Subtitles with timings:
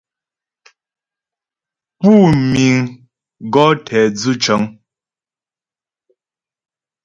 [1.99, 2.11] Pú
[2.51, 2.77] miŋ
[3.53, 4.61] gɔ̌ tɛ dzʉ cəŋ.